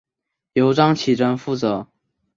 [0.53, 1.85] 由张启珍负责。